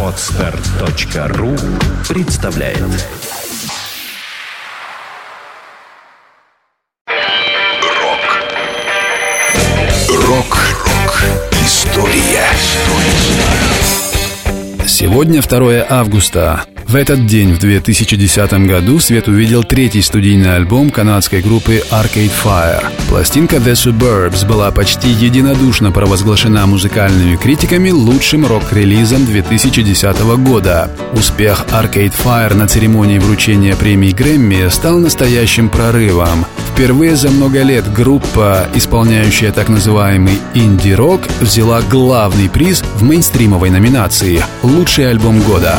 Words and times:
Отстар.ру 0.00 1.56
представляет. 2.08 2.78
Рок. 7.98 8.42
Рок-рок 10.08 11.24
История. 11.64 12.46
Сегодня 14.86 15.42
2 15.42 15.86
августа. 15.88 16.64
В 16.94 16.96
этот 16.96 17.26
день, 17.26 17.52
в 17.52 17.58
2010 17.58 18.52
году, 18.68 19.00
свет 19.00 19.26
увидел 19.26 19.64
третий 19.64 20.00
студийный 20.00 20.54
альбом 20.54 20.90
канадской 20.90 21.42
группы 21.42 21.82
Arcade 21.90 22.30
Fire. 22.44 22.84
Пластинка 23.08 23.56
The 23.56 23.72
Suburbs 23.72 24.46
была 24.46 24.70
почти 24.70 25.08
единодушно 25.08 25.90
провозглашена 25.90 26.66
музыкальными 26.66 27.34
критиками 27.34 27.90
лучшим 27.90 28.46
рок-релизом 28.46 29.26
2010 29.26 30.20
года. 30.38 30.88
Успех 31.14 31.66
Arcade 31.72 32.14
Fire 32.24 32.54
на 32.54 32.68
церемонии 32.68 33.18
вручения 33.18 33.74
премии 33.74 34.12
Грэмми 34.12 34.68
стал 34.68 34.98
настоящим 34.98 35.70
прорывом. 35.70 36.46
Впервые 36.70 37.16
за 37.16 37.30
много 37.30 37.62
лет 37.62 37.92
группа, 37.92 38.68
исполняющая 38.72 39.50
так 39.50 39.68
называемый 39.68 40.38
инди-рок, 40.54 41.22
взяла 41.40 41.82
главный 41.82 42.48
приз 42.48 42.84
в 42.94 43.02
мейнстримовой 43.02 43.70
номинации 43.70 44.44
«Лучший 44.62 45.10
альбом 45.10 45.40
года». 45.40 45.76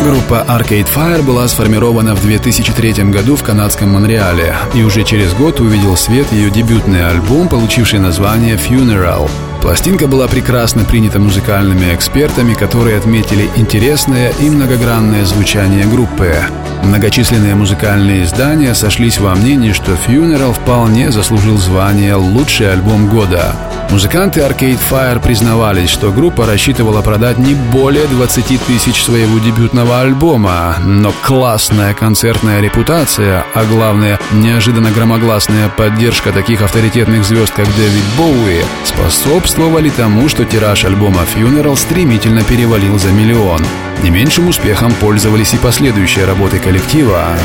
Группа 0.00 0.44
Arcade 0.46 0.86
Fire 0.94 1.22
была 1.22 1.48
сформирована 1.48 2.14
в 2.14 2.22
2003 2.22 3.04
году 3.10 3.34
в 3.34 3.42
канадском 3.42 3.90
Монреале, 3.90 4.54
и 4.72 4.82
уже 4.84 5.02
через 5.02 5.34
год 5.34 5.58
увидел 5.58 5.96
свет 5.96 6.30
ее 6.32 6.50
дебютный 6.50 7.08
альбом, 7.08 7.48
получивший 7.48 7.98
название 7.98 8.56
Funeral. 8.56 9.28
Пластинка 9.60 10.06
была 10.06 10.28
прекрасно 10.28 10.84
принята 10.84 11.18
музыкальными 11.18 11.92
экспертами, 11.92 12.54
которые 12.54 12.96
отметили 12.96 13.50
интересное 13.56 14.32
и 14.40 14.48
многогранное 14.48 15.24
звучание 15.24 15.84
группы. 15.84 16.32
Многочисленные 16.82 17.54
музыкальные 17.54 18.24
издания 18.24 18.74
сошлись 18.74 19.18
во 19.18 19.34
мнении, 19.34 19.72
что 19.72 19.92
Funeral 19.92 20.52
вполне 20.52 21.10
заслужил 21.10 21.58
звание 21.58 22.14
«Лучший 22.14 22.72
альбом 22.72 23.08
года». 23.08 23.54
Музыканты 23.90 24.40
Arcade 24.40 24.78
Fire 24.90 25.20
признавались, 25.20 25.88
что 25.88 26.12
группа 26.12 26.44
рассчитывала 26.44 27.00
продать 27.00 27.38
не 27.38 27.54
более 27.54 28.06
20 28.06 28.60
тысяч 28.66 29.02
своего 29.02 29.38
дебютного 29.38 30.02
альбома, 30.02 30.76
но 30.84 31.12
классная 31.22 31.94
концертная 31.94 32.60
репутация, 32.60 33.44
а 33.54 33.64
главное, 33.64 34.20
неожиданно 34.32 34.90
громогласная 34.90 35.70
поддержка 35.70 36.32
таких 36.32 36.60
авторитетных 36.60 37.24
звезд, 37.24 37.52
как 37.54 37.66
Дэвид 37.76 38.04
Боуи, 38.18 38.62
способствовали 38.84 39.88
тому, 39.88 40.28
что 40.28 40.44
тираж 40.44 40.84
альбома 40.84 41.22
Funeral 41.34 41.76
стремительно 41.76 42.42
перевалил 42.42 42.98
за 42.98 43.10
миллион. 43.10 43.62
Не 44.02 44.10
меньшим 44.10 44.48
успехом 44.48 44.92
пользовались 44.92 45.54
и 45.54 45.58
последующие 45.58 46.24
работы 46.24 46.58
коллектива, 46.60 46.77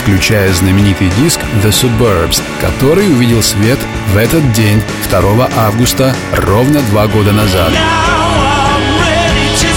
включая 0.00 0.52
знаменитый 0.52 1.10
диск 1.18 1.40
The 1.62 1.70
Suburbs, 1.70 2.42
который 2.60 3.08
увидел 3.08 3.42
свет 3.42 3.78
в 4.12 4.16
этот 4.16 4.52
день, 4.52 4.82
2 5.10 5.50
августа, 5.56 6.14
ровно 6.32 6.80
два 6.82 7.06
года 7.06 7.32
назад. 7.32 7.72
Now 7.72 8.76
I'm 8.76 8.98
ready 9.00 9.48
to 9.60 9.76